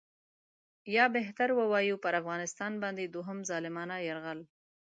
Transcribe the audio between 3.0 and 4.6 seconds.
دوهم ظالمانه یرغل.